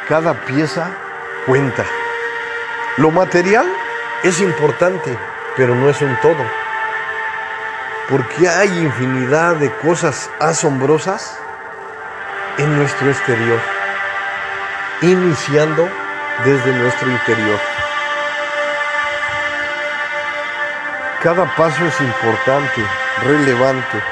Cada 0.09 0.33
pieza 0.45 0.91
cuenta. 1.45 1.85
Lo 2.97 3.09
material 3.09 3.65
es 4.23 4.41
importante, 4.41 5.17
pero 5.55 5.73
no 5.75 5.89
es 5.89 6.01
un 6.01 6.15
todo. 6.21 6.45
Porque 8.09 8.49
hay 8.49 8.67
infinidad 8.79 9.55
de 9.55 9.71
cosas 9.77 10.29
asombrosas 10.39 11.39
en 12.57 12.77
nuestro 12.77 13.09
exterior, 13.09 13.59
iniciando 15.01 16.02
desde 16.43 16.73
nuestro 16.73 17.09
interior. 17.09 17.59
Cada 21.21 21.45
paso 21.55 21.85
es 21.85 22.01
importante, 22.01 22.85
relevante. 23.23 24.03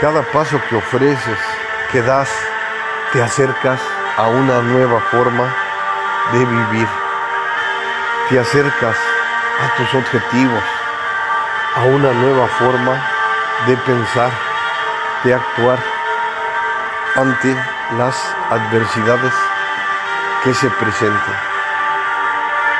Cada 0.00 0.22
paso 0.22 0.60
que 0.68 0.76
ofreces, 0.76 1.38
que 1.90 2.02
das, 2.02 2.28
te 3.12 3.22
acercas 3.22 3.80
a 4.16 4.26
una 4.26 4.60
nueva 4.60 5.00
forma 5.10 5.54
de 6.32 6.44
vivir. 6.44 6.88
Te 8.28 8.38
acercas 8.38 8.96
a 8.96 9.76
tus 9.76 9.94
objetivos, 9.94 10.62
a 11.76 11.80
una 11.84 12.12
nueva 12.12 12.46
forma 12.48 13.02
de 13.66 13.76
pensar, 13.78 14.30
de 15.24 15.34
actuar 15.34 15.78
ante 17.16 17.56
las 17.96 18.16
adversidades 18.50 19.32
que 20.42 20.54
se 20.54 20.68
presenten. 20.70 21.34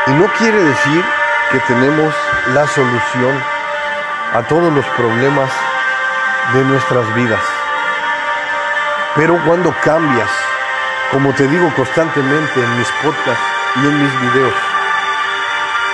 Y 0.06 0.10
no 0.12 0.26
quiere 0.38 0.62
decir 0.62 1.04
que 1.50 1.58
tenemos 1.60 2.14
la 2.54 2.66
solución 2.66 3.42
a 4.32 4.42
todos 4.42 4.72
los 4.72 4.84
problemas 4.96 5.50
de 6.54 6.64
nuestras 6.64 7.14
vidas. 7.14 7.42
Pero 9.14 9.38
cuando 9.44 9.74
cambias, 9.82 10.30
como 11.10 11.32
te 11.34 11.46
digo 11.48 11.72
constantemente 11.74 12.62
en 12.62 12.78
mis 12.78 12.88
podcasts 13.02 13.44
y 13.76 13.80
en 13.80 14.02
mis 14.02 14.20
videos, 14.20 14.54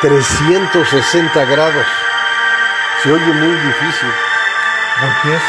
360 0.03 1.45
grados, 1.47 1.87
se 3.03 3.13
oye 3.13 3.33
muy 3.33 3.55
difícil, 3.55 4.11
porque 5.01 5.35
es 5.35 5.43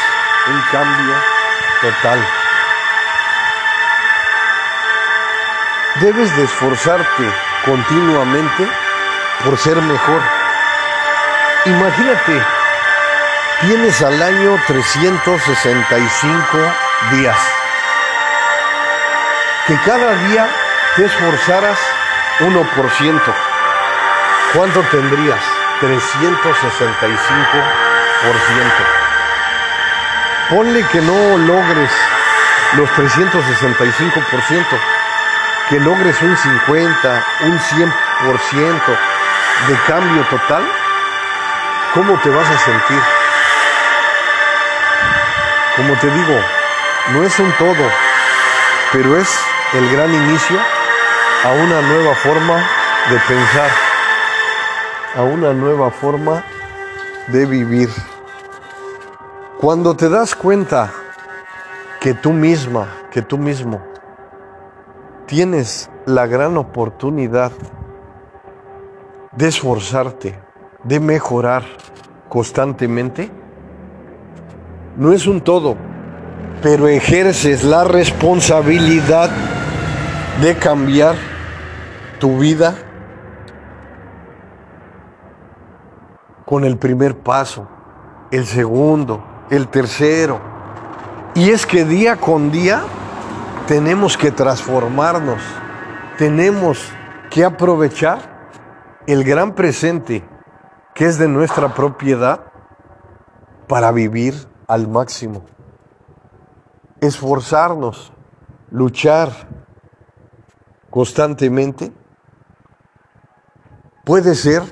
un 0.48 0.62
cambio 0.72 1.16
total. 1.82 2.47
Debes 6.02 6.36
de 6.38 6.44
esforzarte 6.44 7.24
continuamente 7.66 8.68
por 9.44 9.58
ser 9.58 9.82
mejor. 9.82 10.22
Imagínate, 11.66 12.42
tienes 13.62 14.02
al 14.02 14.22
año 14.22 14.58
365 14.68 16.58
días. 17.12 17.38
que 19.68 19.78
cada 19.82 20.16
día 20.30 20.48
te 20.96 21.06
esforzaras 21.06 21.78
1%, 22.40 23.22
¿cuánto 24.54 24.82
tendrías? 24.84 25.44
365%. 25.82 25.92
Ponle 30.50 30.88
que 30.88 31.02
no 31.02 31.38
logres 31.40 31.92
los 32.78 32.90
365%, 32.92 34.80
que 35.70 35.80
logres 35.80 36.22
un 36.22 36.38
50, 36.38 37.26
un 37.44 37.60
100% 37.60 37.92
de 39.68 39.76
cambio 39.86 40.24
total, 40.30 40.64
¿cómo 41.94 42.18
te 42.22 42.30
vas 42.30 42.50
a 42.50 42.58
sentir? 42.60 43.02
Como 45.76 45.94
te 45.96 46.10
digo, 46.10 46.40
no 47.12 47.24
es 47.24 47.38
un 47.40 47.52
todo, 47.54 47.92
pero 48.94 49.18
es 49.18 49.30
el 49.74 49.92
gran 49.92 50.14
inicio 50.14 50.58
a 51.44 51.50
una 51.50 51.82
nueva 51.82 52.16
forma 52.16 52.56
de 53.10 53.20
pensar, 53.28 53.70
a 55.18 55.22
una 55.24 55.54
nueva 55.54 55.92
forma 55.92 56.44
de 57.28 57.46
vivir. 57.46 57.90
Cuando 59.60 59.96
te 59.96 60.08
das 60.08 60.34
cuenta 60.34 60.92
que 62.00 62.14
tú 62.14 62.32
misma, 62.32 62.88
que 63.12 63.22
tú 63.22 63.38
mismo, 63.38 63.97
tienes 65.28 65.92
la 66.06 66.26
gran 66.26 66.58
oportunidad 66.58 67.52
de 69.34 69.50
esforzarte, 69.50 70.40
de 70.84 71.00
mejorar 71.00 71.64
constantemente, 72.30 73.30
no 74.96 75.12
es 75.12 75.28
un 75.28 75.42
todo, 75.42 75.76
pero 76.64 76.88
ejerces 76.88 77.64
la 77.64 77.84
responsabilidad 77.84 79.30
de 80.42 80.56
cambiar 80.56 81.16
tu 82.20 82.40
vida 82.40 82.76
con 86.46 86.64
el 86.64 86.78
primer 86.78 87.18
paso, 87.18 87.68
el 88.32 88.46
segundo, 88.46 89.24
el 89.52 89.68
tercero. 89.68 90.40
Y 91.36 91.50
es 91.50 91.66
que 91.66 91.84
día 91.84 92.16
con 92.16 92.50
día 92.50 92.82
tenemos 93.68 94.18
que 94.18 94.32
transformarnos, 94.32 95.42
tenemos 96.18 96.90
que 97.30 97.44
aprovechar 97.44 98.50
el 99.06 99.26
gran 99.26 99.56
presente 99.56 100.28
que 100.96 101.06
es 101.06 101.18
de 101.18 101.28
nuestra 101.28 101.74
propiedad 101.74 102.46
para 103.68 103.92
vivir 103.92 104.48
al 104.68 104.88
máximo. 104.88 105.44
Esforzarnos, 107.02 108.14
luchar, 108.72 109.32
constantemente 110.90 111.92
puede 114.06 114.34
ser 114.34 114.64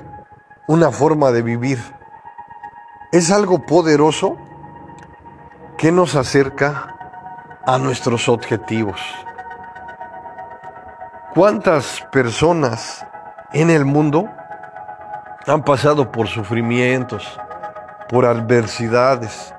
una 0.68 0.90
forma 0.90 1.32
de 1.32 1.42
vivir. 1.42 1.78
Es 3.12 3.30
algo 3.30 3.66
poderoso 3.66 4.38
que 5.76 5.92
nos 5.92 6.16
acerca 6.16 6.95
a 7.66 7.78
nuestros 7.78 8.28
objetivos. 8.28 9.00
¿Cuántas 11.34 12.00
personas 12.12 13.04
en 13.52 13.70
el 13.70 13.84
mundo 13.84 14.28
han 15.46 15.62
pasado 15.64 16.10
por 16.12 16.28
sufrimientos, 16.28 17.38
por 18.08 18.24
adversidades, 18.24 19.52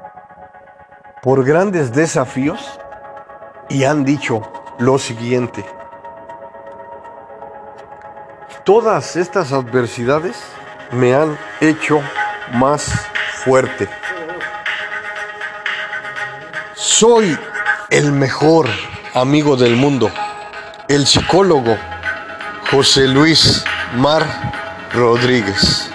por 1.22 1.44
grandes 1.44 1.92
desafíos 1.92 2.80
y 3.70 3.84
han 3.84 4.06
dicho 4.06 4.42
lo 4.80 4.98
siguiente? 4.98 5.66
Todas 8.64 9.18
estas 9.18 9.52
adversidades 9.52 10.42
me 10.92 11.14
han 11.14 11.38
hecho 11.60 12.02
más 12.54 12.90
fuerte. 13.44 13.90
Soy 16.74 17.38
el 17.90 18.12
mejor 18.12 18.68
amigo 19.14 19.56
del 19.56 19.76
mundo, 19.76 20.12
el 20.90 21.08
psicólogo 21.08 21.78
José 22.70 23.08
Luis 23.08 23.64
Mar 23.96 24.90
Rodríguez. 24.94 25.90